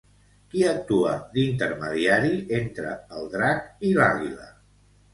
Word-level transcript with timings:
Qui 0.53 0.63
actua 0.69 1.11
d'intermediari 1.35 2.33
entre 2.63 2.97
el 3.21 3.31
drac 3.39 3.89
i 3.91 3.97
l'Àguila? 4.03 4.53